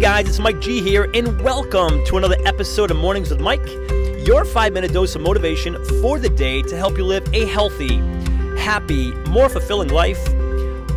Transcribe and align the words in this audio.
Guys, 0.00 0.28
it's 0.28 0.38
Mike 0.38 0.60
G 0.60 0.80
here, 0.80 1.10
and 1.12 1.40
welcome 1.40 2.04
to 2.04 2.18
another 2.18 2.36
episode 2.44 2.92
of 2.92 2.96
Mornings 2.96 3.30
with 3.30 3.40
Mike, 3.40 3.66
your 4.24 4.44
five 4.44 4.72
minute 4.72 4.92
dose 4.92 5.16
of 5.16 5.22
motivation 5.22 5.74
for 6.00 6.20
the 6.20 6.28
day 6.28 6.62
to 6.62 6.76
help 6.76 6.96
you 6.96 7.04
live 7.04 7.26
a 7.34 7.46
healthy, 7.46 7.96
happy, 8.56 9.10
more 9.28 9.48
fulfilling 9.48 9.88
life. 9.88 10.24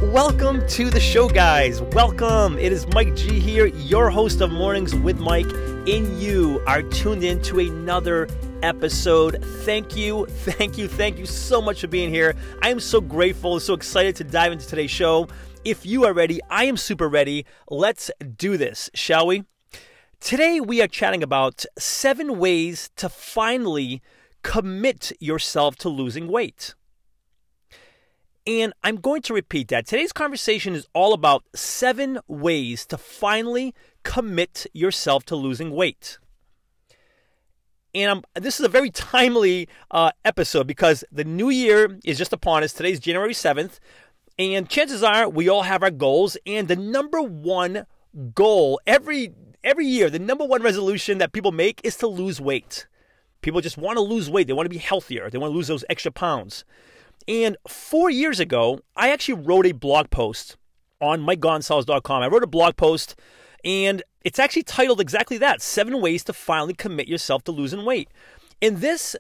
Welcome 0.04 0.68
to 0.68 0.92
the 0.92 1.00
show, 1.00 1.28
guys. 1.28 1.82
Welcome. 1.82 2.60
It 2.60 2.72
is 2.72 2.86
Mike 2.94 3.16
G 3.16 3.40
here, 3.40 3.66
your 3.66 4.12
host 4.12 4.40
of 4.40 4.52
Mornings 4.52 4.94
with 4.94 5.18
Mike, 5.18 5.50
and 5.52 6.22
you 6.22 6.62
are 6.68 6.84
tuned 6.84 7.24
in 7.24 7.42
to 7.42 7.58
another 7.58 8.28
episode. 8.64 9.44
Thank 9.64 9.96
you, 9.96 10.26
thank 10.26 10.78
you, 10.78 10.88
thank 10.88 11.18
you 11.18 11.26
so 11.26 11.62
much 11.62 11.82
for 11.82 11.88
being 11.88 12.10
here. 12.10 12.36
I 12.62 12.70
am 12.70 12.80
so 12.80 13.02
grateful, 13.02 13.60
so 13.60 13.74
excited 13.74 14.16
to 14.18 14.24
dive 14.24 14.52
into 14.52 14.68
today's 14.68 14.92
show. 14.92 15.28
If 15.64 15.86
you 15.86 16.06
are 16.06 16.14
ready, 16.14 16.40
I 16.50 16.66
am 16.66 16.78
super 16.78 17.08
ready. 17.08 17.46
Let's 17.70 18.10
do 18.38 18.58
this, 18.58 18.90
shall 18.94 19.28
we? 19.28 19.44
Today, 20.20 20.60
we 20.60 20.82
are 20.82 20.88
chatting 20.88 21.24
about 21.24 21.66
seven 21.78 22.38
ways 22.38 22.90
to 22.98 23.10
finally 23.10 24.02
commit 24.44 25.12
yourself 25.20 25.76
to 25.78 25.90
losing 25.90 26.28
weight. 26.28 26.76
And 28.48 28.74
I'm 28.84 28.96
going 28.96 29.22
to 29.24 29.34
repeat 29.34 29.68
that. 29.68 29.86
Today's 29.86 30.12
conversation 30.12 30.74
is 30.74 30.88
all 30.94 31.14
about 31.14 31.44
seven 31.56 32.20
ways 32.28 32.86
to 32.88 32.98
finally 32.98 33.76
commit 34.04 34.66
yourself 34.74 35.26
to 35.26 35.36
losing 35.36 35.72
weight. 35.72 36.18
And 37.94 38.12
I'm, 38.12 38.42
this 38.42 38.60
is 38.60 38.66
a 38.66 38.70
very 38.70 38.90
timely 38.90 39.68
uh, 39.90 40.12
episode 40.24 40.68
because 40.68 41.04
the 41.12 41.24
new 41.24 41.50
year 41.50 42.00
is 42.06 42.18
just 42.18 42.34
upon 42.34 42.64
us. 42.64 42.74
Today's 42.74 43.00
January 43.00 43.34
7th. 43.34 43.80
And 44.40 44.70
chances 44.70 45.04
are 45.04 45.28
we 45.30 45.50
all 45.50 45.64
have 45.64 45.84
our 45.84 45.92
goals. 45.92 46.38
And 46.46 46.68
the 46.68 46.76
number 46.76 47.22
one 47.22 47.86
goal 48.34 48.80
every 48.88 49.34
every 49.64 49.86
year, 49.86 50.10
the 50.10 50.20
number 50.20 50.46
one 50.46 50.64
resolution 50.64 51.20
that 51.20 51.34
people 51.34 51.52
make 51.52 51.82
is 51.84 51.96
to 51.98 52.08
lose 52.08 52.42
weight. 52.42 52.88
People 53.42 53.62
just 53.62 53.78
want 53.78 53.98
to 53.98 54.02
lose 54.02 54.30
weight. 54.30 54.48
They 54.48 54.54
want 54.54 54.66
to 54.66 54.72
be 54.72 54.78
healthier. 54.78 55.30
They 55.30 55.38
want 55.38 55.52
to 55.52 55.56
lose 55.56 55.68
those 55.68 55.86
extra 55.90 56.12
pounds. 56.12 56.64
And 57.28 57.58
four 57.68 58.10
years 58.10 58.40
ago, 58.40 58.80
I 58.96 59.12
actually 59.12 59.42
wrote 59.42 59.66
a 59.66 59.74
blog 59.74 60.10
post 60.10 60.58
on 61.00 61.22
MikeGonsalves.com. 61.22 62.24
I 62.24 62.28
wrote 62.28 62.44
a 62.44 62.48
blog 62.48 62.78
post, 62.78 63.16
and 63.64 64.04
it's 64.24 64.40
actually 64.40 64.64
titled 64.64 65.02
exactly 65.02 65.38
that 65.40 65.62
Seven 65.62 66.02
Ways 66.02 66.24
to 66.26 66.34
Finally 66.34 66.74
Commit 66.74 67.08
Yourself 67.08 67.44
to 67.46 67.52
Losing 67.52 67.86
Weight. 67.86 68.10
And 68.62 68.78
this 68.78 69.16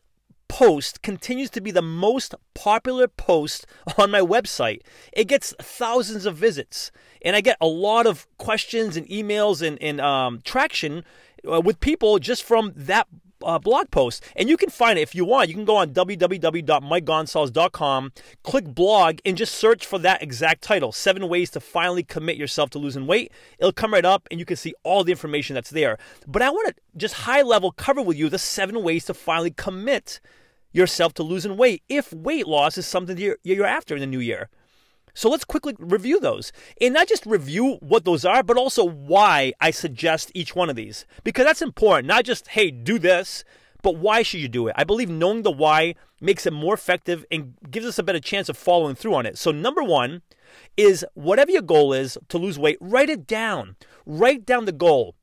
post 0.48 1.02
continues 1.02 1.50
to 1.50 1.61
be 1.61 1.72
the 1.72 1.81
most 1.81 2.36
popular 2.53 3.08
post 3.08 3.66
on 3.98 4.11
my 4.11 4.20
website. 4.20 4.81
It 5.14 5.25
gets 5.25 5.53
thousands 5.61 6.25
of 6.25 6.36
visits, 6.36 6.92
and 7.23 7.36
I 7.36 7.42
get 7.42 7.58
a 7.61 7.67
lot 7.67 8.06
of 8.06 8.28
questions 8.38 8.98
and 8.98 9.08
emails 9.08 9.66
and, 9.66 9.81
and 9.81 10.02
um, 10.02 10.42
traction 10.44 11.03
uh, 11.50 11.61
with 11.61 11.80
people 11.80 12.20
just 12.20 12.44
from 12.44 12.73
that 12.76 13.08
uh, 13.44 13.59
blog 13.59 13.92
post. 13.92 14.23
And 14.36 14.50
you 14.50 14.58
can 14.58 14.70
find 14.70 15.00
it 15.00 15.03
if 15.03 15.16
you 15.16 15.23
want. 15.25 15.50
You 15.50 15.56
can 15.56 15.66
go 15.66 15.78
on 15.78 15.94
www.mikegonsalves.com, 15.94 18.11
click 18.44 18.66
blog, 18.66 19.20
and 19.25 19.38
just 19.38 19.56
search 19.56 19.86
for 19.86 20.00
that 20.00 20.23
exact 20.23 20.64
title 20.64 20.92
Seven 20.92 21.30
Ways 21.30 21.52
to 21.52 21.59
Finally 21.59 22.03
Commit 22.03 22.38
Yourself 22.38 22.72
to 22.72 22.80
Losing 22.80 23.06
Weight. 23.08 23.31
It'll 23.59 23.72
come 23.72 23.94
right 23.94 24.06
up, 24.06 24.28
and 24.31 24.39
you 24.39 24.45
can 24.45 24.58
see 24.58 24.73
all 24.83 25.03
the 25.03 25.11
information 25.11 25.53
that's 25.53 25.70
there. 25.70 25.98
But 26.28 26.42
I 26.42 26.50
want 26.50 26.70
to 26.70 26.75
just 26.98 27.14
high 27.14 27.42
level 27.42 27.72
cover 27.72 28.02
with 28.02 28.17
you 28.17 28.30
the 28.30 28.39
seven 28.39 28.83
ways 28.83 29.06
to 29.06 29.14
finally 29.14 29.52
commit 29.52 30.20
yourself 30.72 31.14
to 31.16 31.23
losing 31.23 31.58
weight 31.58 31.83
if 31.89 32.14
weight 32.14 32.48
loss 32.48 32.77
is 32.77 32.88
something 32.88 33.17
you're, 33.17 33.38
you're 33.44 33.65
after 33.65 33.95
in 33.95 34.02
the 34.02 34.08
new 34.08 34.20
year. 34.20 34.49
So 35.14 35.30
let's 35.30 35.44
quickly 35.44 35.76
review 35.80 36.20
those. 36.20 36.52
And 36.80 36.94
not 36.94 37.08
just 37.08 37.26
review 37.26 37.77
what 37.82 38.05
those 38.05 38.26
are, 38.26 38.44
but 38.44 38.58
also 38.58 38.83
why 38.83 39.54
I 39.60 39.72
suggest 39.72 40.32
each 40.33 40.55
one 40.55 40.70
of 40.70 40.76
these. 40.76 41.05
Because 41.23 41.45
that's 41.45 41.61
important. 41.61 42.08
Not 42.08 42.26
just, 42.26 42.49
hey, 42.49 42.72
do 42.72 42.98
this, 42.99 43.44
but 43.82 43.98
why 43.98 44.21
should 44.21 44.39
you 44.39 44.48
do 44.48 44.67
it? 44.67 44.76
I 44.77 44.83
believe 44.83 45.10
knowing 45.10 45.44
the 45.44 45.52
why 45.52 45.95
makes 46.20 46.45
it 46.45 46.54
more 46.54 46.73
effective 46.73 47.26
and 47.32 47.55
gives 47.70 47.86
us 47.86 47.98
a 47.98 48.04
better 48.04 48.20
chance 48.20 48.48
of 48.48 48.58
following 48.58 48.95
through 48.95 49.16
on 49.16 49.26
it. 49.26 49.38
So, 49.38 49.52
number 49.52 49.83
one 49.83 50.21
is 50.77 51.05
whatever 51.14 51.52
your 51.52 51.61
goal 51.61 51.94
is 51.94 52.17
to 52.30 52.38
lose 52.38 52.60
weight, 52.60 52.77
write 52.80 53.10
it 53.10 53.26
down. 53.26 53.76
Write 54.05 54.45
down 54.45 54.66
the 54.66 54.71
goal. 54.71 55.16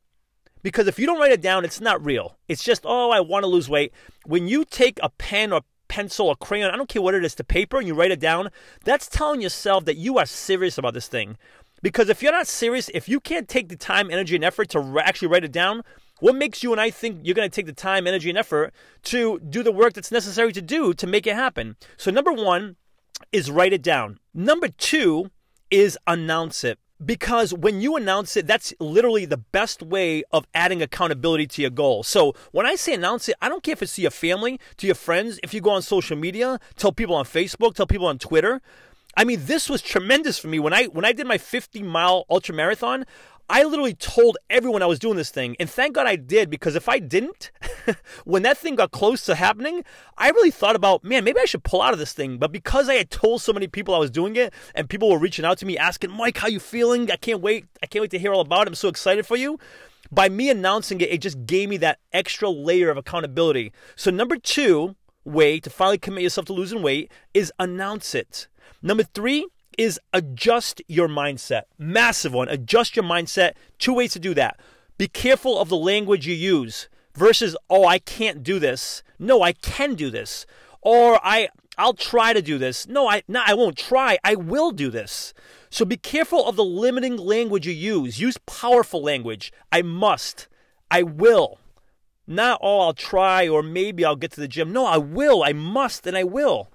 Because 0.62 0.88
if 0.88 0.98
you 0.98 1.06
don't 1.06 1.20
write 1.20 1.32
it 1.32 1.40
down, 1.40 1.64
it's 1.64 1.80
not 1.80 2.04
real. 2.04 2.36
It's 2.48 2.64
just, 2.64 2.82
oh, 2.84 3.10
I 3.10 3.20
want 3.20 3.44
to 3.44 3.48
lose 3.48 3.68
weight. 3.68 3.92
When 4.26 4.48
you 4.48 4.64
take 4.64 4.98
a 5.02 5.08
pen 5.08 5.52
or 5.52 5.62
pencil 5.88 6.28
or 6.28 6.36
crayon, 6.36 6.70
I 6.70 6.76
don't 6.76 6.88
care 6.88 7.02
what 7.02 7.14
it 7.14 7.24
is, 7.24 7.34
to 7.36 7.44
paper 7.44 7.78
and 7.78 7.86
you 7.86 7.94
write 7.94 8.10
it 8.10 8.20
down, 8.20 8.50
that's 8.84 9.08
telling 9.08 9.40
yourself 9.40 9.84
that 9.86 9.96
you 9.96 10.18
are 10.18 10.26
serious 10.26 10.78
about 10.78 10.94
this 10.94 11.08
thing. 11.08 11.36
Because 11.82 12.08
if 12.08 12.22
you're 12.22 12.32
not 12.32 12.46
serious, 12.46 12.90
if 12.94 13.08
you 13.08 13.20
can't 13.20 13.48
take 13.48 13.68
the 13.68 13.76
time, 13.76 14.10
energy, 14.10 14.34
and 14.34 14.44
effort 14.44 14.68
to 14.70 15.00
actually 15.02 15.28
write 15.28 15.44
it 15.44 15.52
down, 15.52 15.82
what 16.20 16.34
makes 16.34 16.62
you 16.62 16.72
and 16.72 16.80
I 16.80 16.90
think 16.90 17.20
you're 17.22 17.34
going 17.34 17.48
to 17.48 17.54
take 17.54 17.66
the 17.66 17.72
time, 17.72 18.06
energy, 18.06 18.28
and 18.28 18.38
effort 18.38 18.74
to 19.04 19.38
do 19.38 19.62
the 19.62 19.70
work 19.70 19.92
that's 19.92 20.10
necessary 20.10 20.52
to 20.52 20.62
do 20.62 20.92
to 20.94 21.06
make 21.06 21.26
it 21.26 21.34
happen? 21.34 21.76
So, 21.96 22.10
number 22.10 22.32
one 22.32 22.74
is 23.30 23.50
write 23.50 23.72
it 23.72 23.82
down. 23.82 24.18
Number 24.34 24.68
two 24.68 25.30
is 25.70 25.96
announce 26.06 26.64
it 26.64 26.78
because 27.04 27.54
when 27.54 27.80
you 27.80 27.96
announce 27.96 28.36
it, 28.36 28.46
that's 28.46 28.74
literally 28.80 29.24
the 29.24 29.36
best 29.36 29.82
way 29.82 30.24
of 30.32 30.46
adding 30.54 30.82
accountability 30.82 31.46
to 31.46 31.62
your 31.62 31.70
goal. 31.70 32.02
So 32.02 32.34
when 32.52 32.66
I 32.66 32.74
say 32.74 32.94
announce 32.94 33.28
it, 33.28 33.36
I 33.40 33.48
don't 33.48 33.62
care 33.62 33.72
if 33.72 33.82
it's 33.82 33.94
to 33.96 34.02
your 34.02 34.10
family, 34.10 34.58
to 34.78 34.86
your 34.86 34.96
friends, 34.96 35.38
if 35.42 35.54
you 35.54 35.60
go 35.60 35.70
on 35.70 35.82
social 35.82 36.16
media, 36.16 36.58
tell 36.76 36.92
people 36.92 37.14
on 37.14 37.24
Facebook, 37.24 37.74
tell 37.74 37.86
people 37.86 38.06
on 38.06 38.18
Twitter. 38.18 38.60
I 39.16 39.24
mean, 39.24 39.40
this 39.46 39.68
was 39.68 39.82
tremendous 39.82 40.38
for 40.38 40.48
me 40.48 40.58
when 40.58 40.72
I 40.72 40.84
when 40.84 41.04
I 41.04 41.12
did 41.12 41.26
my 41.26 41.38
50 41.38 41.82
mile 41.82 42.24
ultra 42.30 42.54
marathon. 42.54 43.04
I 43.50 43.62
literally 43.62 43.94
told 43.94 44.36
everyone 44.50 44.82
I 44.82 44.86
was 44.86 44.98
doing 44.98 45.16
this 45.16 45.30
thing, 45.30 45.56
and 45.58 45.70
thank 45.70 45.94
God 45.94 46.06
I 46.06 46.16
did 46.16 46.50
because 46.50 46.76
if 46.76 46.86
I 46.88 46.98
didn't, 46.98 47.50
when 48.24 48.42
that 48.42 48.58
thing 48.58 48.74
got 48.74 48.90
close 48.90 49.24
to 49.24 49.34
happening, 49.34 49.84
I 50.18 50.28
really 50.30 50.50
thought 50.50 50.76
about, 50.76 51.02
man, 51.02 51.24
maybe 51.24 51.40
I 51.40 51.46
should 51.46 51.64
pull 51.64 51.80
out 51.80 51.94
of 51.94 51.98
this 51.98 52.12
thing. 52.12 52.36
But 52.36 52.52
because 52.52 52.90
I 52.90 52.94
had 52.94 53.10
told 53.10 53.40
so 53.40 53.54
many 53.54 53.66
people 53.66 53.94
I 53.94 53.98
was 53.98 54.10
doing 54.10 54.36
it, 54.36 54.52
and 54.74 54.90
people 54.90 55.10
were 55.10 55.18
reaching 55.18 55.46
out 55.46 55.56
to 55.58 55.66
me 55.66 55.78
asking, 55.78 56.10
Mike, 56.10 56.36
how 56.36 56.48
you 56.48 56.60
feeling? 56.60 57.10
I 57.10 57.16
can't 57.16 57.40
wait. 57.40 57.64
I 57.82 57.86
can't 57.86 58.02
wait 58.02 58.10
to 58.10 58.18
hear 58.18 58.34
all 58.34 58.42
about 58.42 58.66
it. 58.66 58.68
I'm 58.68 58.74
so 58.74 58.88
excited 58.88 59.24
for 59.24 59.36
you. 59.36 59.58
By 60.10 60.28
me 60.28 60.50
announcing 60.50 61.00
it, 61.00 61.10
it 61.10 61.22
just 61.22 61.46
gave 61.46 61.70
me 61.70 61.78
that 61.78 62.00
extra 62.12 62.50
layer 62.50 62.90
of 62.90 62.98
accountability. 62.98 63.72
So 63.96 64.10
number 64.10 64.36
two 64.36 64.94
way 65.24 65.60
to 65.60 65.70
finally 65.70 65.98
commit 65.98 66.22
yourself 66.22 66.46
to 66.46 66.52
losing 66.52 66.82
weight 66.82 67.10
is 67.34 67.52
announce 67.58 68.14
it. 68.14 68.48
Number 68.82 69.02
three 69.02 69.46
is 69.78 69.98
adjust 70.12 70.82
your 70.88 71.08
mindset. 71.08 71.62
Massive 71.78 72.34
one. 72.34 72.48
Adjust 72.48 72.96
your 72.96 73.04
mindset. 73.04 73.52
Two 73.78 73.94
ways 73.94 74.12
to 74.12 74.18
do 74.18 74.34
that. 74.34 74.60
Be 74.98 75.08
careful 75.08 75.58
of 75.58 75.68
the 75.68 75.76
language 75.76 76.26
you 76.26 76.34
use 76.34 76.88
versus, 77.14 77.56
oh, 77.70 77.86
I 77.86 78.00
can't 78.00 78.42
do 78.42 78.58
this. 78.58 79.02
No, 79.18 79.42
I 79.42 79.52
can 79.52 79.94
do 79.94 80.10
this. 80.10 80.44
Or 80.82 81.20
I 81.24 81.48
I'll 81.78 81.94
try 81.94 82.32
to 82.32 82.42
do 82.42 82.58
this. 82.58 82.88
No, 82.88 83.08
I 83.08 83.22
no, 83.28 83.40
I 83.46 83.54
won't 83.54 83.78
try. 83.78 84.18
I 84.24 84.34
will 84.34 84.72
do 84.72 84.90
this. 84.90 85.32
So 85.70 85.84
be 85.84 85.96
careful 85.96 86.46
of 86.46 86.56
the 86.56 86.64
limiting 86.64 87.16
language 87.16 87.66
you 87.66 87.72
use. 87.72 88.20
Use 88.20 88.36
powerful 88.46 89.00
language. 89.00 89.52
I 89.70 89.82
must. 89.82 90.48
I 90.90 91.04
will. 91.04 91.60
Not 92.26 92.58
oh, 92.62 92.80
I'll 92.80 92.94
try 92.94 93.46
or 93.48 93.62
maybe 93.62 94.04
I'll 94.04 94.16
get 94.16 94.32
to 94.32 94.40
the 94.40 94.48
gym. 94.48 94.72
No, 94.72 94.86
I 94.86 94.98
will. 94.98 95.44
I 95.44 95.52
must 95.52 96.06
and 96.06 96.16
I 96.16 96.24
will. 96.24 96.68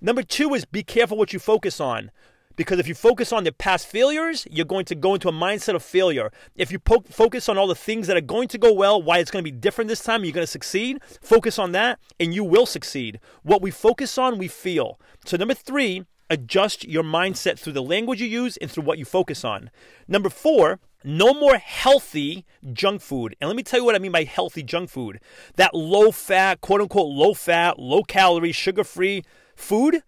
Number 0.00 0.22
two 0.22 0.52
is 0.54 0.64
be 0.64 0.82
careful 0.82 1.16
what 1.16 1.32
you 1.32 1.38
focus 1.38 1.80
on. 1.80 2.10
Because 2.60 2.78
if 2.78 2.86
you 2.86 2.94
focus 2.94 3.32
on 3.32 3.44
the 3.44 3.52
past 3.52 3.86
failures, 3.86 4.46
you're 4.50 4.66
going 4.66 4.84
to 4.84 4.94
go 4.94 5.14
into 5.14 5.30
a 5.30 5.32
mindset 5.32 5.74
of 5.74 5.82
failure. 5.82 6.30
If 6.54 6.70
you 6.70 6.78
po- 6.78 7.04
focus 7.08 7.48
on 7.48 7.56
all 7.56 7.66
the 7.66 7.74
things 7.74 8.06
that 8.06 8.18
are 8.18 8.20
going 8.20 8.48
to 8.48 8.58
go 8.58 8.70
well, 8.70 9.00
why 9.00 9.16
it's 9.16 9.30
going 9.30 9.42
to 9.42 9.50
be 9.50 9.56
different 9.56 9.88
this 9.88 10.04
time, 10.04 10.24
you're 10.24 10.34
going 10.34 10.46
to 10.46 10.52
succeed, 10.52 10.98
focus 11.22 11.58
on 11.58 11.72
that, 11.72 11.98
and 12.20 12.34
you 12.34 12.44
will 12.44 12.66
succeed. 12.66 13.18
What 13.42 13.62
we 13.62 13.70
focus 13.70 14.18
on, 14.18 14.36
we 14.36 14.46
feel. 14.46 15.00
So, 15.24 15.38
number 15.38 15.54
three, 15.54 16.04
adjust 16.28 16.86
your 16.86 17.02
mindset 17.02 17.58
through 17.58 17.72
the 17.72 17.82
language 17.82 18.20
you 18.20 18.28
use 18.28 18.58
and 18.58 18.70
through 18.70 18.84
what 18.84 18.98
you 18.98 19.06
focus 19.06 19.42
on. 19.42 19.70
Number 20.06 20.28
four, 20.28 20.80
no 21.02 21.32
more 21.32 21.56
healthy 21.56 22.44
junk 22.74 23.00
food. 23.00 23.36
And 23.40 23.48
let 23.48 23.56
me 23.56 23.62
tell 23.62 23.80
you 23.80 23.86
what 23.86 23.94
I 23.94 24.00
mean 24.00 24.12
by 24.12 24.24
healthy 24.24 24.62
junk 24.62 24.90
food. 24.90 25.18
That 25.56 25.72
low 25.72 26.10
fat, 26.10 26.60
quote 26.60 26.82
unquote, 26.82 27.08
low 27.08 27.32
fat, 27.32 27.78
low 27.78 28.02
calorie, 28.02 28.52
sugar 28.52 28.84
free 28.84 29.24
food 29.56 30.02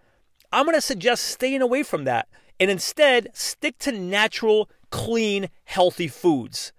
I'm 0.53 0.67
going 0.67 0.76
to 0.76 0.82
suggest 0.82 1.25
staying 1.25 1.62
away 1.62 1.82
from 1.82 2.05
that 2.05 2.29
and 2.58 2.70
instead 2.70 3.28
stick 3.34 3.78
to 3.78 3.93
natural, 3.93 4.70
clean, 4.90 5.49
healthy 5.64 6.08
foods. 6.08 6.72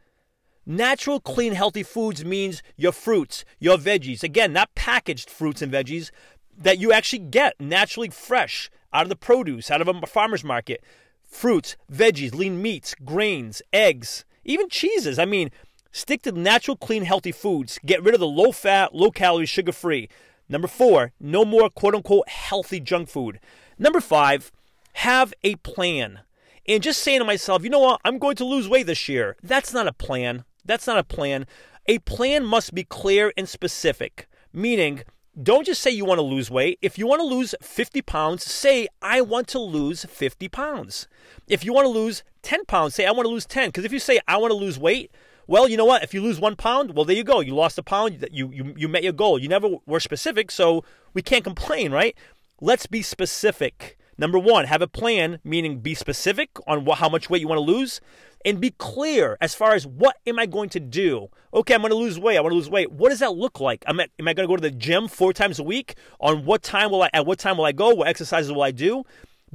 Natural, 0.66 1.20
clean, 1.20 1.54
healthy 1.54 1.84
foods 1.84 2.24
means 2.24 2.64
your 2.78 2.94
fruits, 2.94 3.44
your 3.60 3.78
veggies. 3.78 4.24
Again, 4.24 4.54
not 4.54 4.74
packaged 4.76 5.30
fruits 5.30 5.62
and 5.62 5.72
veggies 5.72 6.10
that 6.58 6.80
you 6.80 6.94
actually 6.94 7.20
get 7.20 7.60
naturally 7.60 8.10
fresh 8.10 8.70
out 8.94 9.04
of 9.04 9.10
the 9.10 9.16
produce, 9.16 9.70
out 9.70 9.82
of 9.82 9.88
a 9.88 10.08
farmer's 10.08 10.44
market. 10.44 10.84
Fruits, 11.24 11.76
veggies, 11.92 12.34
lean 12.34 12.62
meats, 12.62 12.96
grains, 13.04 13.62
eggs, 13.74 14.24
even 14.46 14.70
cheeses. 14.70 15.20
I 15.20 15.26
mean, 15.26 15.50
stick 15.92 16.22
to 16.22 16.32
natural, 16.32 16.78
clean, 16.78 17.04
healthy 17.04 17.32
foods. 17.32 17.80
Get 17.86 18.04
rid 18.04 18.14
of 18.14 18.20
the 18.20 18.28
low 18.28 18.52
fat, 18.52 18.96
low 18.96 19.12
calorie, 19.12 19.46
sugar 19.46 19.72
free. 19.72 20.08
Number 20.48 20.68
four, 20.68 21.12
no 21.20 21.44
more 21.44 21.70
quote 21.70 21.96
unquote 21.96 22.30
healthy 22.30 22.80
junk 22.80 23.10
food. 23.10 23.40
Number 23.78 24.00
five, 24.00 24.52
have 24.94 25.34
a 25.44 25.56
plan. 25.56 26.22
and 26.66 26.82
just 26.82 27.02
saying 27.02 27.20
to 27.20 27.26
myself, 27.26 27.64
you 27.64 27.70
know 27.70 27.80
what, 27.80 28.02
I'm 28.06 28.18
going 28.18 28.36
to 28.38 28.46
lose 28.46 28.70
weight 28.70 28.88
this 28.88 29.10
year. 29.10 29.36
That's 29.44 29.74
not 29.74 29.88
a 29.88 29.94
plan. 29.94 30.46
That's 30.64 30.88
not 30.88 30.98
a 30.98 31.04
plan. 31.04 31.46
A 31.88 32.00
plan 32.00 32.46
must 32.46 32.74
be 32.74 32.86
clear 32.86 33.34
and 33.36 33.50
specific, 33.50 34.28
meaning, 34.54 35.04
don't 35.42 35.66
just 35.66 35.82
say 35.82 35.90
you 35.90 36.06
want 36.06 36.20
to 36.20 36.24
lose 36.24 36.52
weight. 36.52 36.78
If 36.82 36.98
you 36.98 37.08
want 37.08 37.20
to 37.20 37.26
lose 37.26 37.56
50 37.62 38.02
pounds, 38.04 38.44
say, 38.44 38.88
I 39.02 39.20
want 39.22 39.48
to 39.50 39.60
lose 39.60 40.06
50 40.06 40.48
pounds. 40.48 41.08
If 41.48 41.66
you 41.66 41.74
want 41.74 41.86
to 41.86 41.90
lose 41.90 42.24
10 42.44 42.66
pounds, 42.66 42.94
say, 42.96 43.06
I 43.06 43.12
want 43.12 43.26
to 43.26 43.32
lose 43.32 43.48
10. 43.48 43.70
Because 43.70 43.84
if 43.84 43.92
you 43.92 44.00
say, 44.00 44.20
I 44.28 44.38
want 44.38 44.52
to 44.52 44.58
lose 44.58 44.78
weight, 44.78 45.12
well, 45.48 45.68
you 45.68 45.76
know 45.76 45.86
what? 45.86 46.04
If 46.04 46.14
you 46.14 46.22
lose 46.22 46.40
one 46.40 46.56
pound, 46.56 46.96
well, 46.96 47.04
there 47.04 47.16
you 47.16 47.24
go. 47.24 47.40
You 47.40 47.56
lost 47.56 47.80
a 47.80 47.84
pound. 47.84 48.26
You, 48.32 48.52
you, 48.54 48.74
you 48.78 48.88
met 48.88 49.04
your 49.04 49.12
goal. 49.12 49.40
You 49.40 49.50
never 49.50 49.70
were 49.86 50.00
specific, 50.00 50.52
so 50.52 50.86
we 51.14 51.22
can't 51.22 51.44
complain, 51.44 51.92
right? 51.92 52.16
Let's 52.62 52.86
be 52.86 53.02
specific. 53.02 53.98
Number 54.18 54.38
one, 54.38 54.66
have 54.66 54.82
a 54.82 54.88
plan, 54.88 55.40
meaning 55.44 55.80
be 55.80 55.96
specific 55.96 56.50
on 56.68 56.86
what, 56.86 57.00
how 57.00 57.10
much 57.10 57.30
weight 57.30 57.42
you 57.42 57.48
want 57.48 57.58
to 57.58 57.64
lose 57.64 58.00
and 58.46 58.60
be 58.60 58.72
clear 58.72 59.38
as 59.42 59.56
far 59.56 59.74
as 59.74 59.88
what 59.88 60.18
am 60.28 60.38
I 60.38 60.46
going 60.46 60.70
to 60.70 60.80
do? 60.80 61.30
Okay, 61.54 61.74
I'm 61.74 61.82
going 61.82 61.92
to 61.92 61.98
lose 61.98 62.20
weight. 62.20 62.38
I 62.38 62.42
want 62.42 62.52
to 62.52 62.58
lose 62.58 62.70
weight. 62.70 62.92
What 62.92 63.10
does 63.10 63.20
that 63.20 63.36
look 63.36 63.60
like? 63.60 63.84
am 63.88 64.00
I 64.00 64.08
going 64.20 64.36
to 64.36 64.48
go 64.48 64.56
to 64.56 64.62
the 64.62 64.72
gym 64.72 65.08
four 65.08 65.34
times 65.34 65.60
a 65.60 65.64
week? 65.64 65.96
On 66.20 66.46
what 66.46 66.62
time 66.62 66.92
will 66.92 67.04
I, 67.04 67.10
at 67.14 67.26
what 67.26 67.40
time 67.40 67.58
will 67.58 67.66
I 67.66 67.72
go? 67.72 67.94
What 67.94 68.08
exercises 68.08 68.52
will 68.52 68.64
I 68.64 68.72
do? 68.72 69.04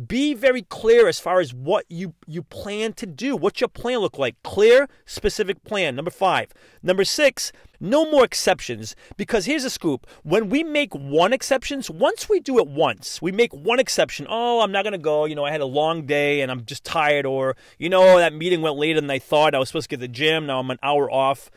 Be 0.06 0.32
very 0.34 0.62
clear 0.62 1.08
as 1.08 1.18
far 1.18 1.40
as 1.40 1.52
what 1.52 1.84
you 1.88 2.14
you 2.26 2.42
plan 2.42 2.92
to 2.94 3.06
do. 3.06 3.36
What's 3.36 3.60
your 3.60 3.68
plan 3.68 3.98
look 3.98 4.18
like? 4.18 4.40
Clear 4.42 4.88
specific 5.06 5.64
plan. 5.64 5.96
Number 5.96 6.10
five. 6.10 6.52
Number 6.82 7.04
six 7.04 7.52
no 7.80 8.10
more 8.10 8.24
exceptions. 8.24 8.96
Because 9.16 9.46
here's 9.46 9.64
a 9.64 9.70
scoop. 9.70 10.06
When 10.24 10.48
we 10.48 10.64
make 10.64 10.94
one 10.94 11.32
exceptions 11.32 11.90
once 11.90 12.28
we 12.28 12.40
do 12.40 12.58
it 12.58 12.66
once 12.68 13.22
we 13.22 13.32
make 13.32 13.52
one 13.52 13.80
exception. 13.80 14.26
Oh 14.28 14.60
i'm 14.60 14.72
not 14.72 14.82
to 14.82 14.98
go. 14.98 15.24
You 15.24 15.34
know 15.34 15.44
i 15.44 15.50
had 15.50 15.60
a 15.60 15.66
long 15.66 16.06
day 16.06 16.40
and 16.40 16.50
i'm 16.50 16.64
just 16.64 16.84
tired 16.84 17.26
or 17.26 17.56
you 17.78 17.88
know 17.88 18.18
that 18.18 18.32
meeting 18.32 18.62
went 18.62 18.76
later 18.76 19.00
than 19.00 19.10
i 19.10 19.18
thought. 19.18 19.54
I 19.54 19.58
was 19.58 19.68
supposed 19.68 19.90
to 19.90 19.96
get 19.96 20.00
to 20.02 20.08
the 20.08 20.12
gym. 20.12 20.46
Now 20.46 20.60
i'm 20.60 20.70
an 20.70 20.78
hour 20.82 21.10
off. 21.10 21.50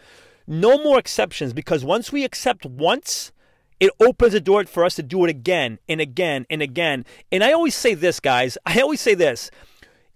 No 0.48 0.82
more 0.84 0.98
exceptions 0.98 1.54
because 1.54 1.86
once 1.86 2.12
we 2.12 2.24
accept 2.24 2.66
once 2.66 3.32
it 3.82 3.92
opens 4.00 4.34
the 4.34 4.40
door 4.40 4.64
for 4.66 4.86
us 4.86 4.96
to 4.96 5.04
do 5.04 5.26
it 5.26 5.30
again 5.32 5.80
and 5.90 6.00
again 6.00 6.46
and 6.52 6.62
again. 6.62 7.04
And 7.32 7.44
I 7.44 7.52
always 7.52 7.76
say 7.76 7.96
this, 7.96 8.20
guys. 8.20 8.56
I 8.64 8.80
always 8.80 9.02
say 9.02 9.16
this. 9.16 9.50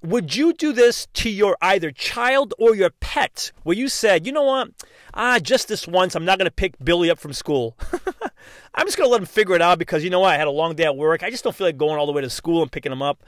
Would 0.04 0.36
you 0.36 0.54
do 0.54 0.72
this 0.72 1.08
to 1.16 1.32
your 1.32 1.58
either 1.64 1.90
child 1.90 2.54
or 2.60 2.76
your 2.76 2.92
pet 2.92 3.52
where 3.64 3.76
you 3.76 3.90
said, 3.90 4.28
you 4.28 4.32
know 4.32 4.44
what? 4.44 4.70
Ah, 5.16 5.40
just 5.40 5.68
this 5.68 5.88
once, 5.88 6.14
I'm 6.14 6.26
not 6.26 6.38
going 6.38 6.46
to 6.46 6.52
pick 6.52 6.76
Billy 6.84 7.10
up 7.10 7.18
from 7.18 7.34
school. 7.34 7.76
I'm 8.76 8.86
just 8.86 8.98
going 8.98 9.08
to 9.08 9.12
let 9.12 9.22
him 9.22 9.26
figure 9.26 9.56
it 9.56 9.64
out 9.64 9.80
because, 9.80 10.04
you 10.04 10.12
know 10.12 10.20
what? 10.20 10.36
I 10.36 10.38
had 10.38 10.46
a 10.46 10.52
long 10.52 10.76
day 10.76 10.84
at 10.84 10.96
work. 10.96 11.24
I 11.24 11.32
just 11.32 11.44
don't 11.44 11.56
feel 11.56 11.66
like 11.66 11.78
going 11.78 11.98
all 11.98 12.06
the 12.06 12.12
way 12.12 12.22
to 12.22 12.30
school 12.30 12.62
and 12.62 12.72
picking 12.72 12.92
him 12.92 13.02
up. 13.02 13.24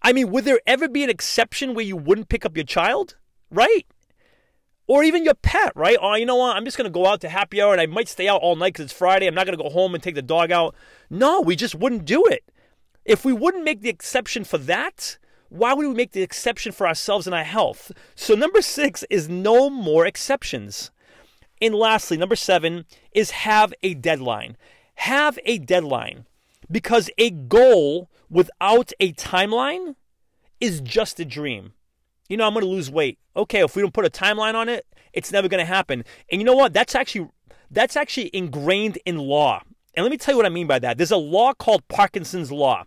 I 0.00 0.12
mean, 0.12 0.30
would 0.30 0.44
there 0.44 0.60
ever 0.64 0.88
be 0.88 1.02
an 1.02 1.10
exception 1.10 1.74
where 1.74 1.84
you 1.84 1.96
wouldn't 1.96 2.28
pick 2.28 2.46
up 2.46 2.56
your 2.56 2.66
child? 2.66 3.16
Right? 3.50 3.84
Or 4.92 5.02
even 5.02 5.24
your 5.24 5.32
pet, 5.32 5.72
right? 5.74 5.96
Oh, 6.02 6.16
you 6.16 6.26
know 6.26 6.36
what? 6.36 6.54
I'm 6.54 6.66
just 6.66 6.76
going 6.76 6.84
to 6.84 6.90
go 6.90 7.06
out 7.06 7.22
to 7.22 7.28
happy 7.30 7.62
hour 7.62 7.72
and 7.72 7.80
I 7.80 7.86
might 7.86 8.08
stay 8.08 8.28
out 8.28 8.42
all 8.42 8.56
night 8.56 8.74
because 8.74 8.84
it's 8.84 8.92
Friday. 8.92 9.26
I'm 9.26 9.34
not 9.34 9.46
going 9.46 9.56
to 9.56 9.64
go 9.64 9.70
home 9.70 9.94
and 9.94 10.02
take 10.02 10.14
the 10.14 10.20
dog 10.20 10.52
out. 10.52 10.74
No, 11.08 11.40
we 11.40 11.56
just 11.56 11.74
wouldn't 11.74 12.04
do 12.04 12.26
it. 12.26 12.44
If 13.06 13.24
we 13.24 13.32
wouldn't 13.32 13.64
make 13.64 13.80
the 13.80 13.88
exception 13.88 14.44
for 14.44 14.58
that, 14.58 15.16
why 15.48 15.72
would 15.72 15.88
we 15.88 15.94
make 15.94 16.12
the 16.12 16.20
exception 16.20 16.72
for 16.72 16.86
ourselves 16.86 17.26
and 17.26 17.34
our 17.34 17.42
health? 17.42 17.90
So, 18.14 18.34
number 18.34 18.60
six 18.60 19.02
is 19.08 19.30
no 19.30 19.70
more 19.70 20.04
exceptions. 20.04 20.90
And 21.62 21.74
lastly, 21.74 22.18
number 22.18 22.36
seven 22.36 22.84
is 23.12 23.30
have 23.30 23.72
a 23.82 23.94
deadline. 23.94 24.58
Have 24.96 25.38
a 25.46 25.56
deadline 25.56 26.26
because 26.70 27.08
a 27.16 27.30
goal 27.30 28.10
without 28.28 28.92
a 29.00 29.14
timeline 29.14 29.94
is 30.60 30.82
just 30.82 31.18
a 31.18 31.24
dream 31.24 31.72
you 32.32 32.38
know, 32.38 32.46
I'm 32.46 32.54
going 32.54 32.64
to 32.64 32.70
lose 32.70 32.90
weight. 32.90 33.18
Okay, 33.36 33.62
if 33.62 33.76
we 33.76 33.82
don't 33.82 33.92
put 33.92 34.06
a 34.06 34.10
timeline 34.10 34.54
on 34.54 34.70
it, 34.70 34.86
it's 35.12 35.30
never 35.30 35.48
going 35.48 35.60
to 35.60 35.66
happen. 35.66 36.02
And 36.30 36.40
you 36.40 36.46
know 36.46 36.54
what? 36.54 36.72
That's 36.72 36.94
actually 36.94 37.28
that's 37.70 37.94
actually 37.94 38.30
ingrained 38.32 38.98
in 39.04 39.18
law. 39.18 39.62
And 39.94 40.02
let 40.02 40.10
me 40.10 40.16
tell 40.16 40.32
you 40.32 40.38
what 40.38 40.46
I 40.46 40.48
mean 40.48 40.66
by 40.66 40.78
that. 40.78 40.96
There's 40.96 41.10
a 41.10 41.18
law 41.18 41.52
called 41.52 41.86
Parkinson's 41.88 42.50
law. 42.50 42.84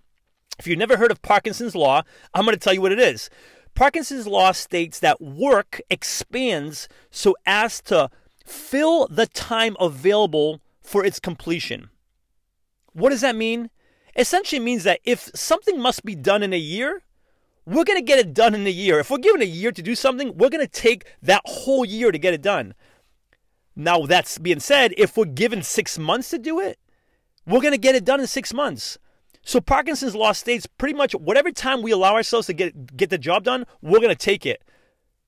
If 0.57 0.65
you've 0.65 0.79
never 0.79 0.97
heard 0.97 1.11
of 1.11 1.21
Parkinson's 1.21 1.75
law, 1.75 2.01
I'm 2.33 2.43
going 2.43 2.55
to 2.55 2.59
tell 2.59 2.73
you 2.73 2.81
what 2.81 2.91
it 2.91 2.99
is. 2.99 3.29
Parkinson's 3.75 4.25
law 4.25 4.51
states 4.51 4.99
that 4.99 5.21
work 5.21 5.79
expands 5.91 6.87
so 7.11 7.35
as 7.45 7.81
to 7.83 8.09
fill 8.45 9.07
the 9.07 9.27
time 9.27 9.75
available 9.79 10.59
for 10.81 11.05
its 11.05 11.19
completion. 11.19 11.89
What 12.93 13.11
does 13.11 13.21
that 13.21 13.35
mean? 13.35 13.69
Essentially 14.15 14.59
means 14.59 14.83
that 14.85 15.01
if 15.03 15.29
something 15.35 15.79
must 15.79 16.03
be 16.03 16.15
done 16.15 16.41
in 16.41 16.53
a 16.53 16.57
year, 16.57 17.03
we're 17.65 17.83
going 17.83 17.97
to 17.97 18.03
get 18.03 18.19
it 18.19 18.33
done 18.33 18.53
in 18.53 18.67
a 18.67 18.71
year. 18.71 18.99
If 18.99 19.09
we're 19.09 19.17
given 19.17 19.41
a 19.41 19.45
year 19.45 19.71
to 19.71 19.81
do 19.81 19.95
something, 19.95 20.37
we're 20.37 20.49
going 20.49 20.65
to 20.65 20.71
take 20.71 21.05
that 21.21 21.41
whole 21.45 21.83
year 21.85 22.11
to 22.11 22.19
get 22.19 22.33
it 22.33 22.41
done. 22.41 22.73
Now, 23.75 24.05
that's 24.05 24.37
being 24.37 24.59
said, 24.59 24.93
if 24.97 25.17
we're 25.17 25.25
given 25.25 25.61
six 25.61 25.97
months 25.97 26.29
to 26.29 26.37
do 26.37 26.59
it, 26.59 26.79
we're 27.45 27.61
going 27.61 27.73
to 27.73 27.77
get 27.77 27.95
it 27.95 28.05
done 28.05 28.19
in 28.19 28.27
six 28.27 28.53
months. 28.53 28.97
So 29.43 29.61
Parkinson's 29.61 30.15
law 30.15 30.31
states 30.31 30.65
pretty 30.65 30.95
much 30.95 31.13
whatever 31.13 31.51
time 31.51 31.81
we 31.81 31.91
allow 31.91 32.15
ourselves 32.15 32.47
to 32.47 32.53
get 32.53 32.97
get 32.97 33.11
the 33.11 33.17
job 33.17 33.43
done, 33.43 33.65
we're 33.79 33.99
going 33.99 34.09
to 34.09 34.15
take 34.15 34.43
it. 34.43 34.63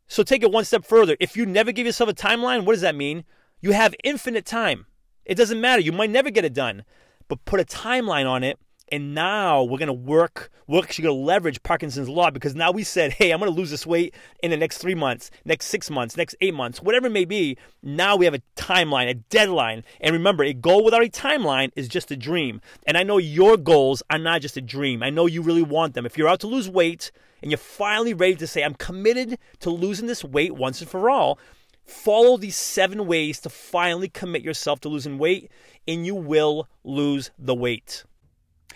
So 0.07 0.23
take 0.23 0.41
it 0.41 0.51
one 0.51 0.65
step 0.65 0.85
further. 0.85 1.15
If 1.19 1.37
you 1.37 1.45
never 1.45 1.71
give 1.71 1.85
yourself 1.85 2.09
a 2.09 2.13
timeline, 2.13 2.65
what 2.65 2.73
does 2.73 2.81
that 2.81 2.95
mean? 2.95 3.25
You 3.61 3.73
have 3.73 3.93
infinite 4.03 4.45
time. 4.45 4.87
It 5.23 5.35
doesn't 5.35 5.61
matter. 5.61 5.81
You 5.81 5.91
might 5.91 6.09
never 6.09 6.31
get 6.31 6.45
it 6.45 6.53
done, 6.53 6.83
but 7.27 7.45
put 7.45 7.59
a 7.59 7.65
timeline 7.65 8.27
on 8.27 8.43
it 8.43 8.57
and 8.89 9.13
now 9.13 9.63
we're 9.63 9.77
going 9.77 9.87
to 9.87 9.93
work, 9.93 10.49
we're 10.65 10.79
actually 10.79 11.03
going 11.03 11.17
to 11.17 11.23
leverage 11.23 11.61
Parkinson's 11.63 12.09
law 12.09 12.31
because 12.31 12.55
now 12.55 12.71
we 12.71 12.83
said, 12.83 13.13
hey, 13.13 13.31
I'm 13.31 13.39
going 13.39 13.51
to 13.51 13.57
lose 13.57 13.69
this 13.69 13.85
weight 13.85 14.13
in 14.41 14.51
the 14.51 14.57
next 14.57 14.77
three 14.77 14.95
months, 14.95 15.29
next 15.45 15.67
six 15.67 15.89
months, 15.89 16.15
next 16.15 16.35
eight 16.41 16.53
months, 16.53 16.81
whatever 16.81 17.07
it 17.07 17.11
may 17.11 17.25
be. 17.25 17.57
Now 17.83 18.15
we 18.15 18.25
have 18.25 18.33
a 18.33 18.41
timeline, 18.55 19.09
a 19.09 19.15
deadline. 19.15 19.83
And 19.99 20.13
remember, 20.13 20.43
a 20.43 20.53
goal 20.53 20.83
without 20.83 21.03
a 21.03 21.09
timeline 21.09 21.71
is 21.75 21.87
just 21.87 22.11
a 22.11 22.17
dream. 22.17 22.61
And 22.85 22.97
I 22.97 23.03
know 23.03 23.17
your 23.17 23.57
goals 23.57 24.03
are 24.09 24.19
not 24.19 24.41
just 24.41 24.57
a 24.57 24.61
dream. 24.61 25.03
I 25.03 25.09
know 25.09 25.25
you 25.25 25.41
really 25.41 25.63
want 25.63 25.93
them. 25.93 26.05
If 26.05 26.17
you're 26.17 26.29
out 26.29 26.39
to 26.41 26.47
lose 26.47 26.69
weight 26.69 27.11
and 27.41 27.51
you're 27.51 27.57
finally 27.57 28.13
ready 28.13 28.35
to 28.35 28.47
say, 28.47 28.63
I'm 28.63 28.75
committed 28.75 29.37
to 29.59 29.69
losing 29.69 30.07
this 30.07 30.23
weight 30.23 30.55
once 30.55 30.81
and 30.81 30.89
for 30.89 31.09
all, 31.09 31.39
follow 31.85 32.37
these 32.37 32.55
seven 32.55 33.07
ways 33.07 33.39
to 33.41 33.49
finally 33.49 34.09
commit 34.09 34.43
yourself 34.43 34.79
to 34.81 34.89
losing 34.89 35.17
weight, 35.17 35.49
and 35.87 36.05
you 36.05 36.15
will 36.15 36.67
lose 36.83 37.31
the 37.39 37.55
weight. 37.55 38.03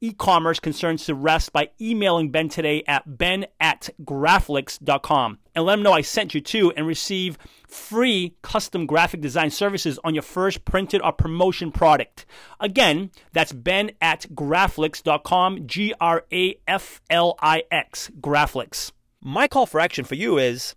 e-commerce 0.00 0.60
concerns 0.60 1.04
to 1.04 1.14
rest 1.14 1.52
by 1.52 1.70
emailing 1.80 2.30
Ben 2.30 2.48
today 2.48 2.82
at 2.86 3.18
ben 3.18 3.46
at 3.60 3.90
graflix.com 4.02 5.38
and 5.54 5.64
let 5.64 5.74
him 5.74 5.82
know 5.82 5.92
I 5.92 6.02
sent 6.02 6.34
you 6.34 6.40
to 6.40 6.72
and 6.72 6.86
receive 6.86 7.36
free 7.66 8.36
custom 8.42 8.86
graphic 8.86 9.20
design 9.20 9.50
services 9.50 9.98
on 10.04 10.14
your 10.14 10.22
first 10.22 10.64
printed 10.64 11.02
or 11.02 11.12
promotion 11.12 11.72
product. 11.72 12.26
Again, 12.60 13.10
that's 13.32 13.52
ben 13.52 13.90
at 14.00 14.26
graflix.com, 14.34 15.66
G-R-A-F-L-I-X, 15.66 16.20
Graflix. 18.20 18.92
My 19.20 19.48
call 19.48 19.66
for 19.66 19.80
action 19.80 20.04
for 20.04 20.14
you 20.14 20.38
is 20.38 20.76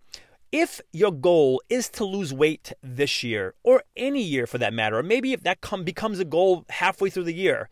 if 0.51 0.81
your 0.91 1.11
goal 1.11 1.61
is 1.69 1.89
to 1.89 2.03
lose 2.03 2.33
weight 2.33 2.73
this 2.83 3.23
year 3.23 3.53
or 3.63 3.83
any 3.95 4.21
year 4.21 4.45
for 4.45 4.57
that 4.57 4.73
matter, 4.73 4.97
or 4.97 5.03
maybe 5.03 5.31
if 5.31 5.43
that 5.43 5.61
come, 5.61 5.83
becomes 5.83 6.19
a 6.19 6.25
goal 6.25 6.65
halfway 6.69 7.09
through 7.09 7.23
the 7.23 7.33
year, 7.33 7.69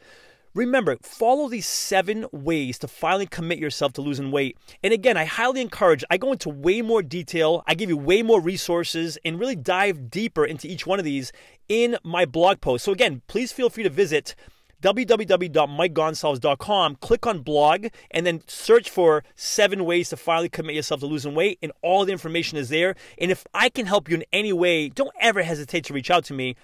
Remember, 0.56 0.98
follow 1.04 1.48
these 1.48 1.68
seven 1.68 2.26
ways 2.32 2.80
to 2.80 2.88
finally 2.88 3.28
commit 3.28 3.60
yourself 3.60 3.94
to 3.94 4.02
losing 4.02 4.32
weight. 4.32 4.58
And 4.84 4.92
again, 4.92 5.16
I 5.16 5.26
highly 5.26 5.62
encourage, 5.62 6.04
I 6.10 6.18
go 6.18 6.32
into 6.32 6.50
way 6.50 6.82
more 6.82 7.04
detail, 7.04 7.64
I 7.68 7.76
give 7.76 7.90
you 7.90 7.98
way 7.98 8.24
more 8.24 8.42
resources, 8.42 9.20
and 9.24 9.40
really 9.40 9.56
dive 9.56 10.10
deeper 10.10 10.44
into 10.44 10.68
each 10.68 10.88
one 10.88 10.98
of 10.98 11.06
these 11.06 11.32
in 11.68 11.98
my 12.04 12.26
blog 12.26 12.62
post. 12.62 12.86
So 12.86 12.92
again, 12.92 13.22
please 13.28 13.52
feel 13.52 13.70
free 13.70 13.84
to 13.84 13.92
visit 13.92 14.34
www.mikegonsalves.com, 14.82 16.96
click 16.96 17.28
on 17.28 17.42
blog, 17.42 17.88
and 18.10 18.26
then 18.26 18.42
search 18.48 18.90
for 18.90 19.24
seven 19.36 19.86
ways 19.86 20.10
to 20.10 20.18
finally 20.18 20.50
commit 20.50 20.76
yourself 20.76 21.02
to 21.02 21.06
losing 21.06 21.36
weight. 21.36 21.60
And 21.62 21.72
all 21.84 22.06
the 22.06 22.12
information 22.12 22.58
is 22.58 22.70
there. 22.70 22.96
And 23.20 23.30
if 23.30 23.46
I 23.54 23.70
can 23.70 23.86
help 23.86 24.10
you 24.10 24.16
in 24.16 24.26
any 24.34 24.54
way, 24.54 24.90
don't 24.90 25.14
ever 25.20 25.44
hesitate 25.44 25.84
to 25.86 25.94
reach 25.94 26.10
out 26.10 26.26
to 26.26 26.34
me 26.34 26.56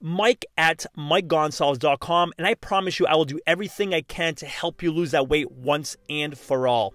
mike 0.00 0.46
at 0.56 0.86
mikegonsalves.com, 0.96 2.32
and 2.38 2.46
I 2.46 2.54
promise 2.54 2.98
you 2.98 3.06
I 3.06 3.14
will 3.14 3.24
do 3.24 3.40
everything 3.46 3.94
I 3.94 4.02
can 4.02 4.34
to 4.36 4.46
help 4.46 4.82
you 4.82 4.92
lose 4.92 5.10
that 5.12 5.28
weight 5.28 5.50
once 5.50 5.96
and 6.08 6.36
for 6.36 6.68
all. 6.68 6.94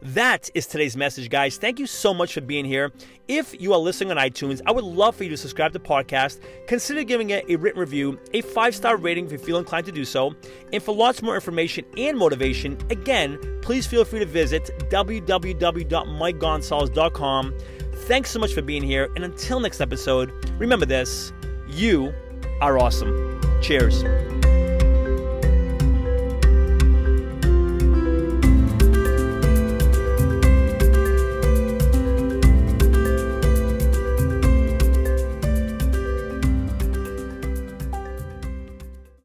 That 0.00 0.48
is 0.54 0.66
today's 0.66 0.96
message, 0.96 1.28
guys. 1.28 1.58
Thank 1.58 1.80
you 1.80 1.86
so 1.86 2.14
much 2.14 2.32
for 2.32 2.40
being 2.40 2.64
here. 2.64 2.92
If 3.26 3.60
you 3.60 3.72
are 3.72 3.78
listening 3.78 4.12
on 4.12 4.16
iTunes, 4.16 4.60
I 4.64 4.70
would 4.70 4.84
love 4.84 5.16
for 5.16 5.24
you 5.24 5.30
to 5.30 5.36
subscribe 5.36 5.72
to 5.72 5.78
the 5.78 5.84
podcast. 5.84 6.40
Consider 6.68 7.02
giving 7.02 7.30
it 7.30 7.44
a 7.48 7.56
written 7.56 7.80
review, 7.80 8.20
a 8.32 8.42
five 8.42 8.76
star 8.76 8.96
rating 8.96 9.26
if 9.26 9.32
you 9.32 9.38
feel 9.38 9.58
inclined 9.58 9.86
to 9.86 9.92
do 9.92 10.04
so. 10.04 10.34
And 10.72 10.80
for 10.82 10.94
lots 10.94 11.20
more 11.20 11.34
information 11.34 11.84
and 11.96 12.16
motivation, 12.16 12.78
again, 12.90 13.40
please 13.60 13.86
feel 13.86 14.04
free 14.04 14.20
to 14.20 14.26
visit 14.26 14.70
www.mikegonsalves.com. 14.90 17.58
Thanks 17.94 18.30
so 18.30 18.38
much 18.38 18.54
for 18.54 18.62
being 18.62 18.84
here. 18.84 19.10
And 19.16 19.24
until 19.24 19.58
next 19.58 19.80
episode, 19.80 20.48
remember 20.58 20.86
this 20.86 21.32
you 21.66 22.14
are 22.60 22.78
awesome. 22.78 23.40
Cheers. 23.60 24.04